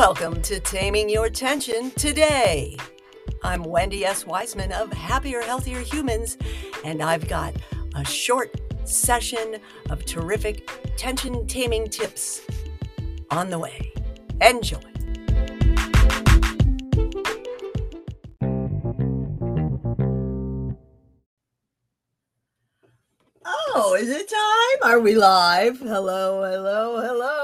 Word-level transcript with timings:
Welcome 0.00 0.40
to 0.44 0.58
Taming 0.60 1.10
Your 1.10 1.28
Tension 1.28 1.90
today. 1.90 2.74
I'm 3.44 3.62
Wendy 3.62 4.06
S. 4.06 4.24
Wiseman 4.24 4.72
of 4.72 4.90
Happier, 4.94 5.42
Healthier 5.42 5.80
Humans, 5.80 6.38
and 6.86 7.02
I've 7.02 7.28
got 7.28 7.54
a 7.94 8.02
short 8.02 8.58
session 8.88 9.58
of 9.90 10.06
terrific 10.06 10.66
tension 10.96 11.46
taming 11.46 11.86
tips 11.86 12.40
on 13.30 13.50
the 13.50 13.58
way. 13.58 13.92
Enjoy. 14.40 14.80
Oh, 23.44 23.98
is 24.00 24.08
it 24.08 24.30
time? 24.30 24.90
Are 24.90 24.98
we 24.98 25.14
live? 25.14 25.78
Hello, 25.78 26.42
hello, 26.50 27.02
hello. 27.02 27.40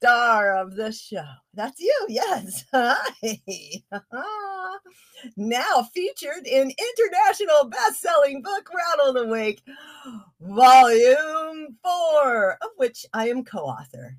Star 0.00 0.56
of 0.56 0.76
the 0.76 0.90
show. 0.90 1.22
That's 1.52 1.78
you, 1.78 2.06
yes. 2.08 2.64
Hi. 2.72 3.02
now 5.36 5.82
featured 5.92 6.46
in 6.46 6.72
international 6.72 7.68
best-selling 7.68 8.40
book 8.40 8.70
Rattled 8.74 9.26
Awake, 9.26 9.60
Volume 10.40 11.76
4, 11.82 12.52
of 12.52 12.70
which 12.76 13.04
I 13.12 13.28
am 13.28 13.44
co-author. 13.44 14.16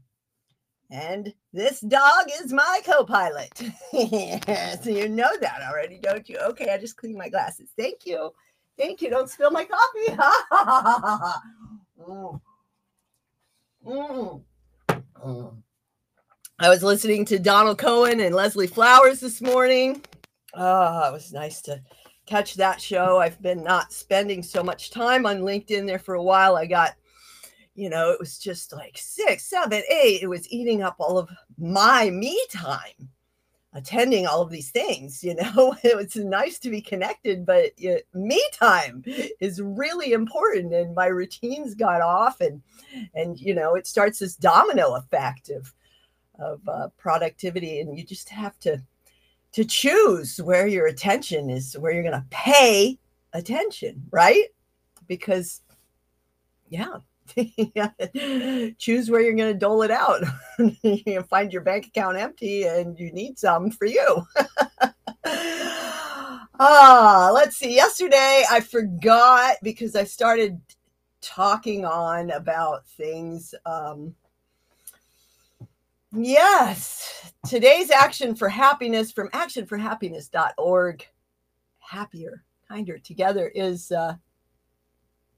And 0.91 1.33
this 1.51 1.79
dog 1.79 2.27
is 2.43 2.53
my 2.53 2.81
co 2.85 3.03
pilot. 3.03 3.57
so 3.57 3.97
you 4.89 5.09
know 5.09 5.29
that 5.39 5.61
already, 5.67 5.97
don't 5.97 6.29
you? 6.29 6.37
Okay, 6.37 6.71
I 6.71 6.77
just 6.77 6.97
cleaned 6.97 7.17
my 7.17 7.29
glasses. 7.29 7.69
Thank 7.75 8.05
you. 8.05 8.31
Thank 8.77 9.01
you. 9.01 9.09
Don't 9.09 9.29
spill 9.29 9.51
my 9.51 9.65
coffee. 9.65 10.15
mm. 11.99 12.41
Mm. 13.87 14.43
Mm. 15.25 15.63
I 16.61 16.69
was 16.69 16.83
listening 16.83 17.25
to 17.25 17.39
Donald 17.39 17.79
Cohen 17.79 18.19
and 18.19 18.35
Leslie 18.35 18.67
Flowers 18.67 19.19
this 19.19 19.41
morning. 19.41 19.99
Oh, 20.53 21.09
it 21.09 21.11
was 21.11 21.33
nice 21.33 21.59
to 21.63 21.81
catch 22.27 22.53
that 22.53 22.79
show. 22.79 23.17
I've 23.17 23.41
been 23.41 23.63
not 23.63 23.91
spending 23.91 24.43
so 24.43 24.61
much 24.61 24.91
time 24.91 25.25
on 25.25 25.39
LinkedIn 25.39 25.87
there 25.87 25.97
for 25.97 26.13
a 26.13 26.21
while. 26.21 26.55
I 26.55 26.67
got 26.67 26.93
you 27.73 27.89
know, 27.89 28.11
it 28.11 28.19
was 28.19 28.37
just 28.37 28.73
like 28.73 28.95
six, 28.95 29.45
seven, 29.45 29.81
eight. 29.89 30.21
It 30.21 30.27
was 30.27 30.47
eating 30.51 30.83
up 30.83 30.97
all 30.99 31.17
of 31.17 31.31
my 31.57 32.11
me 32.11 32.39
time, 32.51 33.09
attending 33.73 34.27
all 34.27 34.43
of 34.43 34.51
these 34.51 34.69
things. 34.69 35.23
You 35.23 35.33
know, 35.33 35.75
it 35.83 35.97
was 35.97 36.15
nice 36.15 36.59
to 36.59 36.69
be 36.69 36.79
connected, 36.81 37.43
but 37.43 37.71
me 38.13 38.43
time 38.53 39.03
is 39.39 39.59
really 39.63 40.13
important. 40.13 40.75
And 40.75 40.93
my 40.93 41.07
routines 41.07 41.73
got 41.73 42.01
off, 42.01 42.39
and 42.39 42.61
and 43.15 43.39
you 43.39 43.55
know, 43.55 43.73
it 43.73 43.87
starts 43.87 44.19
this 44.19 44.35
domino 44.35 44.93
effect 44.93 45.49
of 45.49 45.73
of 46.41 46.67
uh, 46.67 46.89
productivity, 46.97 47.79
and 47.79 47.97
you 47.97 48.03
just 48.03 48.29
have 48.29 48.59
to 48.61 48.81
to 49.53 49.65
choose 49.65 50.37
where 50.41 50.67
your 50.67 50.87
attention 50.87 51.49
is, 51.49 51.77
where 51.77 51.91
you're 51.91 52.03
going 52.03 52.13
to 52.13 52.25
pay 52.29 52.97
attention, 53.33 54.01
right? 54.11 54.45
Because 55.07 55.61
yeah 56.69 56.97
choose 58.77 59.09
where 59.09 59.21
you're 59.21 59.35
going 59.35 59.53
to 59.53 59.57
dole 59.57 59.81
it 59.83 59.91
out. 59.91 60.21
you 60.83 61.21
find 61.23 61.53
your 61.53 61.61
bank 61.61 61.87
account 61.87 62.17
empty 62.17 62.63
and 62.63 62.99
you 62.99 63.11
need 63.11 63.37
some 63.37 63.71
for 63.71 63.85
you. 63.85 64.23
ah, 66.59 67.31
let's 67.33 67.57
see. 67.57 67.75
Yesterday 67.75 68.43
I 68.49 68.59
forgot 68.59 69.57
because 69.63 69.95
I 69.95 70.03
started 70.03 70.59
talking 71.21 71.85
on 71.85 72.31
about 72.31 72.87
things. 72.87 73.53
Um, 73.65 74.15
yes, 76.13 77.33
today's 77.47 77.91
action 77.91 78.35
for 78.35 78.49
happiness 78.49 79.11
from 79.11 79.29
actionforhappiness.org. 79.29 81.07
Happier, 81.79 82.43
kinder 82.67 82.97
together 82.97 83.47
is. 83.53 83.91
Uh, 83.91 84.15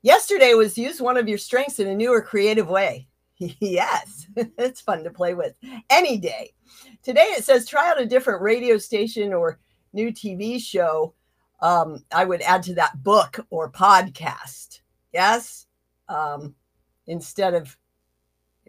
Yesterday 0.03 0.53
was 0.53 0.77
use 0.77 1.01
one 1.01 1.15
of 1.15 1.29
your 1.29 1.37
strengths 1.37 1.79
in 1.79 1.87
a 1.87 1.95
new 1.95 2.11
or 2.11 2.21
creative 2.21 2.67
way. 2.69 3.07
yes, 3.37 4.27
it's 4.35 4.81
fun 4.81 5.01
to 5.05 5.09
play 5.09 5.33
with 5.33 5.55
any 5.89 6.17
day. 6.17 6.53
Today 7.01 7.31
it 7.37 7.45
says 7.45 7.65
try 7.65 7.89
out 7.89 8.01
a 8.01 8.05
different 8.05 8.41
radio 8.41 8.77
station 8.77 9.33
or 9.33 9.59
new 9.93 10.11
TV 10.11 10.61
show. 10.61 11.13
Um, 11.61 12.03
I 12.13 12.25
would 12.25 12.41
add 12.41 12.63
to 12.63 12.75
that 12.75 13.01
book 13.01 13.45
or 13.49 13.71
podcast. 13.71 14.81
Yes, 15.13 15.67
um, 16.09 16.53
instead 17.07 17.53
of 17.53 17.77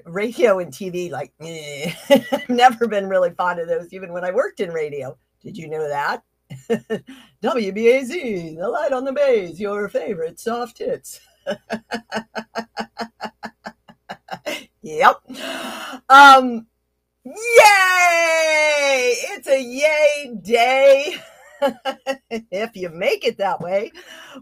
radio 0.04 0.58
and 0.58 0.72
TV. 0.72 1.10
Like, 1.10 1.32
eh. 1.40 1.92
I've 2.32 2.48
never 2.48 2.86
been 2.86 3.08
really 3.08 3.30
fond 3.30 3.60
of 3.60 3.68
those, 3.68 3.92
even 3.92 4.12
when 4.12 4.24
I 4.24 4.30
worked 4.30 4.60
in 4.60 4.70
radio. 4.70 5.16
Did 5.42 5.56
you 5.56 5.68
know 5.68 5.88
that? 5.88 6.22
WBAZ, 7.42 8.56
the 8.56 8.68
light 8.68 8.92
on 8.92 9.04
the 9.04 9.12
bays, 9.12 9.60
your 9.60 9.88
favorite 9.88 10.38
soft 10.38 10.78
hits. 10.78 11.20
yep. 14.82 15.16
Um, 16.08 16.66
yay! 17.24 17.32
It's 19.32 19.48
a 19.48 19.62
yay 19.62 20.34
day. 20.42 21.16
if 22.30 22.76
you 22.76 22.88
make 22.90 23.24
it 23.24 23.38
that 23.38 23.60
way, 23.60 23.90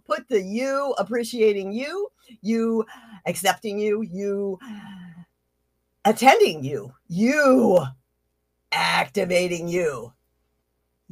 put 0.06 0.28
the 0.28 0.40
you 0.40 0.94
appreciating 0.98 1.72
you, 1.72 2.08
you 2.40 2.84
accepting 3.26 3.78
you, 3.78 4.02
you 4.02 4.58
attending 6.04 6.64
you, 6.64 6.92
you 7.08 7.84
activating 8.72 9.68
you 9.68 10.12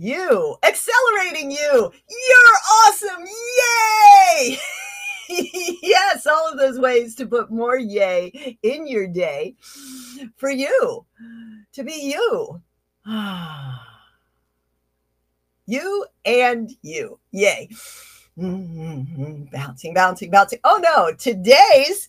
you, 0.00 0.56
accelerating 0.62 1.50
you. 1.50 1.92
You're 2.08 2.58
awesome. 2.72 3.26
Yay! 4.38 4.58
yes, 5.82 6.26
all 6.26 6.50
of 6.50 6.58
those 6.58 6.78
ways 6.78 7.14
to 7.16 7.26
put 7.26 7.50
more 7.50 7.76
yay 7.76 8.56
in 8.62 8.86
your 8.86 9.06
day 9.06 9.56
for 10.36 10.48
you 10.48 11.04
to 11.74 11.84
be 11.84 12.14
you. 12.16 12.62
you 15.66 16.06
and 16.24 16.70
you. 16.80 17.20
Yay. 17.32 17.68
Mm-hmm. 18.38 19.44
Bouncing, 19.52 19.92
bouncing, 19.92 20.30
bouncing. 20.30 20.60
Oh 20.64 20.80
no, 20.82 21.12
today's 21.14 22.08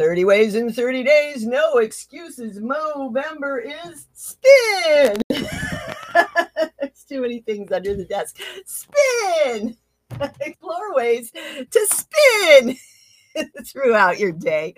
30 0.00 0.24
ways 0.24 0.54
in 0.54 0.72
30 0.72 1.04
days, 1.04 1.44
no 1.44 1.76
excuses. 1.76 2.58
Movember 2.58 3.60
is 3.62 4.06
spin. 4.14 5.20
There's 5.28 7.04
too 7.06 7.20
many 7.20 7.40
things 7.40 7.70
under 7.70 7.94
the 7.94 8.06
desk. 8.06 8.38
Spin. 8.64 9.76
Explore 10.40 10.94
ways 10.94 11.30
to 11.32 11.86
spin 11.90 12.78
throughout 13.66 14.18
your 14.18 14.32
day. 14.32 14.72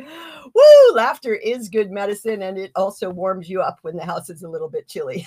Woo! 0.53 0.95
Laughter 0.97 1.37
is 1.37 1.69
good 1.69 1.93
medicine 1.93 2.43
and 2.43 2.59
it 2.59 2.73
also 2.75 3.09
warms 3.09 3.49
you 3.49 3.61
up 3.63 3.79
when 3.83 3.97
the 3.97 4.05
house 4.05 4.29
is 4.29 4.43
a 4.43 4.49
little 4.49 4.69
bit 4.69 4.89
chilly. 4.89 5.25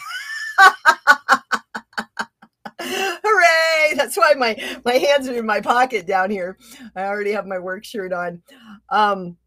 Hooray! 2.81 3.95
That's 3.95 4.17
why 4.17 4.33
my 4.37 4.57
my 4.83 4.95
hands 4.95 5.29
are 5.29 5.35
in 5.35 5.45
my 5.45 5.61
pocket 5.61 6.05
down 6.05 6.31
here. 6.31 6.57
I 6.97 7.03
already 7.03 7.31
have 7.31 7.47
my 7.47 7.59
work 7.59 7.85
shirt 7.85 8.11
on. 8.11 8.41
Um, 8.89 9.37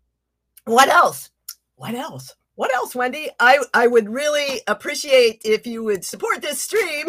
what 0.69 0.89
else? 0.89 1.31
What 1.77 1.95
else? 1.95 2.35
What 2.55 2.75
else, 2.75 2.95
Wendy? 2.95 3.31
I, 3.39 3.59
I 3.73 3.87
would 3.87 4.09
really 4.09 4.61
appreciate 4.67 5.41
if 5.45 5.67
you 5.67 5.85
would 5.85 6.05
support 6.05 6.43
this 6.43 6.61
stream. 6.61 7.07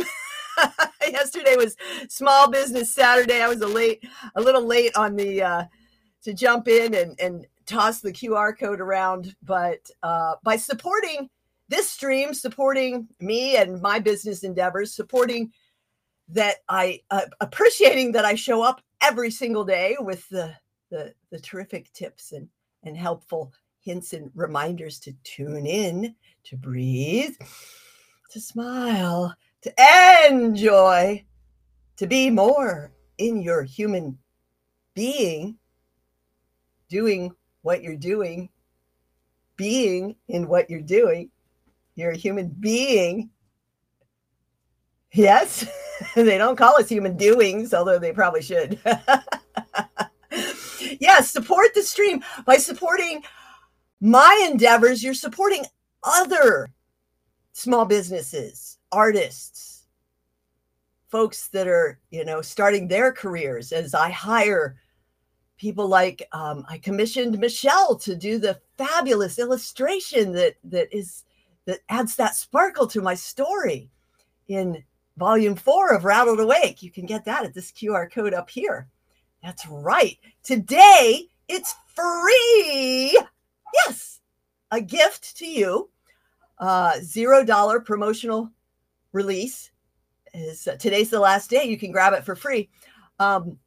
Yesterday 1.01 1.55
was 1.55 1.75
Small 2.07 2.49
Business 2.49 2.93
Saturday. 2.93 3.41
I 3.41 3.47
was 3.47 3.61
a 3.61 3.67
late, 3.67 4.03
a 4.35 4.41
little 4.41 4.63
late 4.63 4.95
on 4.95 5.15
the 5.15 5.41
uh, 5.41 5.63
to 6.23 6.33
jump 6.33 6.67
in 6.67 6.93
and 6.93 7.19
and 7.19 7.47
toss 7.65 8.01
the 8.01 8.11
QR 8.11 8.57
code 8.57 8.81
around, 8.81 9.35
but 9.43 9.89
uh, 10.03 10.35
by 10.43 10.55
supporting 10.55 11.29
this 11.67 11.89
stream, 11.89 12.33
supporting 12.33 13.07
me 13.19 13.57
and 13.57 13.81
my 13.81 13.99
business 13.99 14.43
endeavors, 14.43 14.93
supporting 14.93 15.51
that 16.29 16.57
I 16.67 17.01
uh, 17.11 17.25
appreciating 17.41 18.11
that 18.13 18.25
I 18.25 18.35
show 18.35 18.61
up 18.61 18.81
every 19.01 19.31
single 19.31 19.63
day 19.63 19.95
with 19.99 20.27
the 20.29 20.53
the, 20.89 21.13
the 21.31 21.39
terrific 21.39 21.91
tips 21.93 22.31
and 22.31 22.49
and 22.83 22.97
helpful 22.97 23.53
hints 23.81 24.13
and 24.13 24.31
reminders 24.35 24.99
to 24.99 25.13
tune 25.23 25.65
in, 25.65 26.15
to 26.43 26.57
breathe, 26.57 27.35
to 28.31 28.39
smile, 28.39 29.33
to 29.61 29.73
enjoy, 30.29 31.23
to 31.97 32.07
be 32.07 32.29
more 32.29 32.91
in 33.17 33.41
your 33.41 33.63
human 33.63 34.17
being, 34.93 35.57
doing 36.89 37.31
what 37.61 37.83
you're 37.83 37.95
doing, 37.95 38.49
being 39.57 40.15
in 40.27 40.47
what 40.47 40.69
you're 40.69 40.81
doing. 40.81 41.29
You're 41.95 42.11
a 42.11 42.17
human 42.17 42.47
being. 42.47 43.29
Yes, 45.11 45.65
they 46.15 46.37
don't 46.37 46.55
call 46.55 46.77
us 46.77 46.87
human 46.87 47.17
doings, 47.17 47.73
although 47.73 47.99
they 47.99 48.13
probably 48.13 48.41
should. 48.41 48.79
yes, 50.99 51.31
support 51.31 51.73
the 51.73 51.83
stream 51.83 52.23
by 52.45 52.57
supporting 52.57 53.23
my 54.01 54.47
endeavors, 54.49 55.03
you're 55.03 55.13
supporting 55.13 55.65
other 56.03 56.69
small 57.53 57.85
businesses, 57.85 58.77
artists, 58.91 59.87
folks 61.09 61.49
that 61.49 61.67
are, 61.67 61.99
you 62.11 62.23
know, 62.23 62.41
starting 62.41 62.87
their 62.87 63.11
careers 63.11 63.71
as 63.71 63.93
I 63.93 64.09
hire 64.09 64.77
people 65.57 65.87
like 65.87 66.25
um, 66.31 66.65
I 66.69 66.77
commissioned 66.77 67.37
Michelle 67.37 67.95
to 67.97 68.15
do 68.15 68.39
the 68.39 68.59
fabulous 68.77 69.39
illustration 69.39 70.31
that 70.33 70.55
that 70.63 70.95
is 70.95 71.25
that 71.65 71.79
adds 71.89 72.15
that 72.15 72.35
sparkle 72.35 72.87
to 72.87 73.01
my 73.01 73.13
story 73.13 73.89
in 74.47 74.83
volume 75.17 75.55
four 75.55 75.93
of 75.93 76.05
Rattled 76.05 76.39
Awake. 76.39 76.81
You 76.81 76.91
can 76.91 77.05
get 77.05 77.25
that 77.25 77.43
at 77.43 77.53
this 77.53 77.71
QR 77.71 78.09
code 78.11 78.33
up 78.33 78.49
here. 78.49 78.87
That's 79.43 79.65
right. 79.67 80.17
Today 80.43 81.27
it's 81.47 81.75
free. 81.95 83.19
Yes, 83.73 84.19
a 84.71 84.81
gift 84.81 85.37
to 85.37 85.45
you. 85.45 85.89
Uh, 86.57 86.99
zero 87.01 87.43
dollar 87.43 87.79
promotional 87.79 88.51
release 89.13 89.71
is 90.33 90.67
uh, 90.67 90.75
today's 90.75 91.09
the 91.09 91.19
last 91.19 91.49
day. 91.49 91.63
You 91.63 91.77
can 91.77 91.91
grab 91.91 92.13
it 92.13 92.25
for 92.25 92.35
free. 92.35 92.69
Um, 93.19 93.57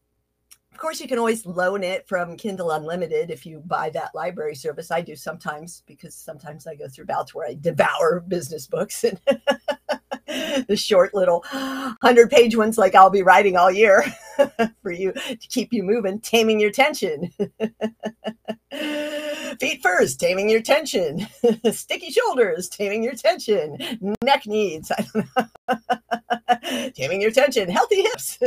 of 0.72 0.78
course, 0.78 1.00
you 1.00 1.08
can 1.08 1.18
always 1.18 1.44
loan 1.44 1.82
it 1.82 2.08
from 2.08 2.36
Kindle 2.36 2.70
Unlimited 2.70 3.30
if 3.30 3.44
you 3.44 3.62
buy 3.66 3.90
that 3.90 4.14
library 4.14 4.54
service. 4.54 4.90
I 4.90 5.00
do 5.00 5.14
sometimes 5.14 5.82
because 5.86 6.14
sometimes 6.14 6.66
I 6.66 6.74
go 6.74 6.88
through 6.88 7.06
bouts 7.06 7.34
where 7.34 7.46
I 7.46 7.54
devour 7.60 8.20
business 8.20 8.66
books 8.66 9.04
and 9.04 9.20
the 10.68 10.76
short 10.76 11.14
little 11.14 11.44
100 11.50 12.30
page 12.30 12.56
ones 12.56 12.78
like 12.78 12.94
I'll 12.94 13.10
be 13.10 13.22
writing 13.22 13.56
all 13.56 13.70
year 13.70 14.04
for 14.82 14.90
you 14.90 15.12
to 15.12 15.48
keep 15.48 15.72
you 15.72 15.82
moving, 15.82 16.20
taming 16.20 16.60
your 16.60 16.70
tension. 16.70 17.30
Feet 19.60 19.82
first, 19.82 20.18
taming 20.20 20.48
your 20.48 20.62
tension. 20.62 21.26
Sticky 21.70 22.10
shoulders, 22.10 22.68
taming 22.68 23.02
your 23.04 23.14
tension. 23.14 23.76
Neck 24.22 24.46
needs, 24.46 24.90
taming 26.94 27.20
your 27.20 27.30
tension. 27.30 27.68
Healthy 27.68 28.02
hips. 28.02 28.38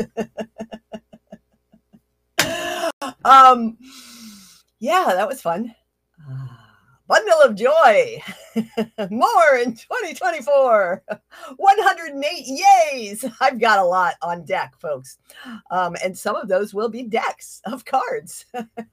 um, 3.23 3.77
yeah, 4.79 5.05
that 5.07 5.27
was 5.27 5.41
fun. 5.41 5.75
Bundle 7.07 7.41
of 7.43 7.55
joy. 7.55 8.19
More 9.11 9.57
in 9.61 9.75
2024. 9.75 11.03
108 11.57 12.61
yays. 12.93 13.31
I've 13.39 13.59
got 13.59 13.79
a 13.79 13.83
lot 13.83 14.15
on 14.23 14.43
deck, 14.43 14.73
folks. 14.79 15.19
Um, 15.69 15.95
and 16.03 16.17
some 16.17 16.35
of 16.35 16.47
those 16.47 16.73
will 16.73 16.89
be 16.89 17.03
decks 17.03 17.61
of 17.65 17.85
cards. 17.85 18.45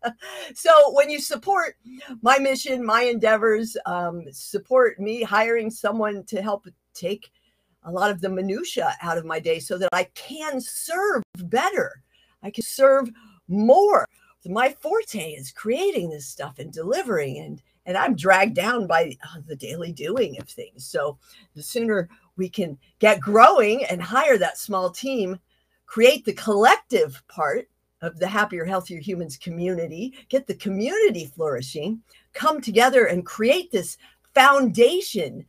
so 0.55 0.93
when 0.93 1.09
you 1.09 1.21
support 1.21 1.77
my 2.21 2.39
mission, 2.39 2.85
my 2.85 3.03
endeavors, 3.03 3.77
um, 3.87 4.25
support 4.31 5.01
me 5.01 5.23
hiring 5.23 5.71
someone 5.71 6.25
to 6.25 6.43
help 6.43 6.67
take 6.95 7.31
a 7.85 7.91
lot 7.91 8.11
of 8.11 8.21
the 8.21 8.29
minutia 8.29 8.95
out 9.01 9.19
of 9.19 9.25
my 9.25 9.41
day 9.41 9.59
so 9.59 9.79
that 9.79 9.89
I 9.93 10.05
can 10.15 10.61
serve 10.61 11.23
better. 11.45 12.03
I 12.43 12.51
can 12.51 12.65
serve 12.65 13.11
more. 13.49 14.07
My 14.45 14.71
forte 14.81 15.33
is 15.33 15.53
creating 15.53 16.11
this 16.11 16.27
stuff 16.27 16.59
and 16.59 16.73
delivering 16.73 17.39
and 17.39 17.63
and 17.87 17.97
I'm 17.97 18.15
dragged 18.15 18.55
down 18.55 18.87
by 18.87 19.17
uh, 19.23 19.41
the 19.47 19.57
daily 19.57 19.93
doing 19.93 20.39
of 20.41 20.49
things. 20.49 20.87
So 20.87 21.19
the 21.55 21.63
sooner 21.63 22.09
we 22.37 22.49
can 22.49 22.79
get 22.99 23.21
growing 23.21 23.85
and 23.85 24.03
hire 24.03 24.39
that 24.39 24.59
small 24.59 24.91
team, 24.91 25.39
create 25.87 26.25
the 26.25 26.33
collective 26.35 27.23
part 27.29 27.69
of 28.01 28.19
the 28.19 28.27
happier, 28.27 28.65
healthier 28.65 29.01
humans 29.01 29.37
community, 29.37 30.15
get 30.29 30.47
the 30.47 30.55
community 30.55 31.31
flourishing, 31.35 32.03
come 32.33 32.61
together 32.61 33.07
and 33.07 33.27
create 33.27 33.71
this 33.71 33.97
foundation 34.35 35.45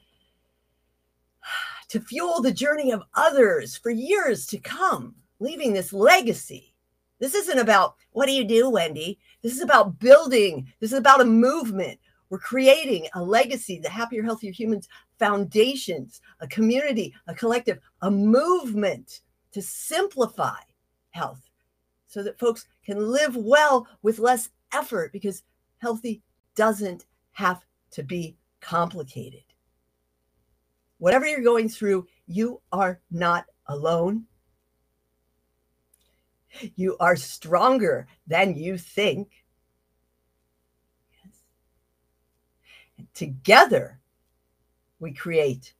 to 1.89 2.00
fuel 2.00 2.41
the 2.41 2.51
journey 2.51 2.91
of 2.91 3.03
others 3.15 3.77
for 3.77 3.89
years 3.89 4.45
to 4.47 4.57
come, 4.59 5.15
leaving 5.39 5.74
this 5.74 5.94
legacy. 5.94 6.74
This 7.19 7.35
isn't 7.35 7.59
about 7.59 7.95
what 8.12 8.27
do 8.27 8.33
you 8.33 8.44
do, 8.44 8.69
Wendy? 8.69 9.19
This 9.41 9.53
is 9.53 9.62
about 9.62 10.00
building. 10.00 10.71
This 10.80 10.91
is 10.91 10.97
about 10.97 11.21
a 11.21 11.25
movement. 11.25 12.00
We're 12.33 12.39
creating 12.39 13.07
a 13.13 13.21
legacy, 13.21 13.77
the 13.77 13.91
happier, 13.91 14.24
healthier 14.24 14.51
humans 14.51 14.89
foundations, 15.19 16.19
a 16.39 16.47
community, 16.47 17.13
a 17.27 17.35
collective, 17.35 17.77
a 18.01 18.09
movement 18.09 19.21
to 19.51 19.62
simplify 19.62 20.57
health 21.12 21.47
so 22.07 22.24
that 22.24 22.39
folks 22.39 22.65
can 22.83 22.97
live 22.97 23.35
well 23.35 23.88
with 24.01 24.18
less 24.18 24.50
effort 24.74 25.12
because 25.13 25.44
healthy 25.77 26.24
doesn't 26.56 27.06
have 27.33 27.63
to 27.91 28.01
be 28.01 28.35
complicated. 28.62 29.44
Whatever 30.97 31.27
you're 31.27 31.41
going 31.41 31.69
through, 31.69 32.07
you 32.25 32.59
are 32.71 33.00
not 33.12 33.45
alone. 33.68 34.25
You 36.75 36.97
are 37.00 37.15
stronger 37.15 38.07
than 38.25 38.56
you 38.56 38.80
think. 38.80 39.30
Together, 43.14 44.00
we 45.00 45.14
create 45.14 45.74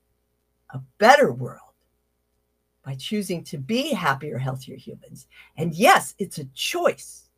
a 0.72 0.81
better 0.98 1.31
world 1.31 1.60
by 2.84 2.96
choosing 2.96 3.44
to 3.46 3.58
be 3.58 3.94
happier, 3.94 4.38
healthier 4.38 4.75
humans. 4.75 5.28
And 5.58 5.74
yes, 5.74 6.16
it's 6.20 6.38
a 6.38 6.46
choice. 6.54 7.30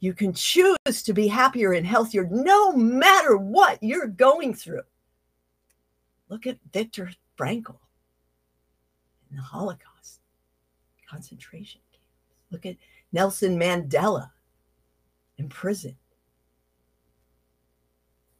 You 0.00 0.14
can 0.14 0.32
choose 0.32 1.02
to 1.04 1.12
be 1.12 1.28
happier 1.28 1.72
and 1.72 1.86
healthier 1.86 2.26
no 2.30 2.72
matter 2.72 3.36
what 3.36 3.82
you're 3.82 4.06
going 4.06 4.54
through. 4.54 4.82
Look 6.28 6.46
at 6.46 6.58
Viktor 6.72 7.10
Frankl 7.38 7.78
in 9.30 9.36
the 9.36 9.42
Holocaust, 9.42 10.20
concentration 11.08 11.80
camps. 11.92 12.06
Look 12.50 12.64
at 12.64 12.76
Nelson 13.12 13.58
Mandela 13.58 14.30
in 15.36 15.48
prison 15.48 15.96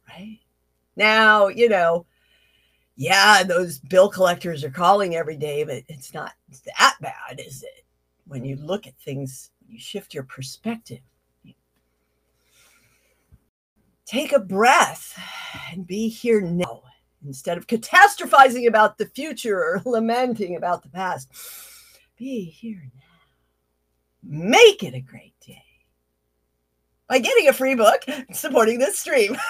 right? 0.09 0.39
Now, 0.95 1.47
you 1.47 1.69
know, 1.69 2.05
yeah, 2.95 3.43
those 3.43 3.79
bill 3.79 4.09
collectors 4.09 4.63
are 4.63 4.69
calling 4.69 5.15
every 5.15 5.37
day, 5.37 5.63
but 5.63 5.83
it's 5.87 6.13
not 6.13 6.33
that 6.65 6.95
bad, 6.99 7.39
is 7.39 7.63
it? 7.63 7.85
When 8.27 8.43
you 8.43 8.57
look 8.57 8.87
at 8.87 8.97
things, 8.99 9.51
you 9.67 9.79
shift 9.79 10.13
your 10.13 10.23
perspective. 10.23 10.99
Take 14.05 14.33
a 14.33 14.39
breath 14.39 15.17
and 15.71 15.85
be 15.85 16.09
here 16.09 16.41
now 16.41 16.81
instead 17.25 17.57
of 17.57 17.67
catastrophizing 17.67 18.67
about 18.67 18.97
the 18.97 19.05
future 19.05 19.59
or 19.59 19.81
lamenting 19.85 20.55
about 20.55 20.83
the 20.83 20.89
past. 20.89 21.29
Be 22.17 22.43
here 22.45 22.91
now. 22.95 23.01
Make 24.23 24.83
it 24.83 24.93
a 24.93 24.99
great 24.99 25.39
day 25.45 25.63
by 27.07 27.19
getting 27.19 27.47
a 27.47 27.53
free 27.53 27.75
book, 27.75 28.03
supporting 28.31 28.79
this 28.79 28.99
stream. 28.99 29.37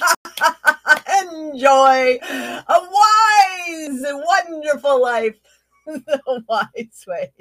Enjoy 1.22 2.18
a 2.22 2.64
wise, 2.68 4.02
wonderful 4.02 5.02
life 5.02 5.36
the 5.86 6.44
wise 6.48 7.04
way. 7.06 7.32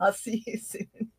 I'll 0.00 0.12
see 0.12 0.42
you 0.46 0.58
soon. 0.58 1.10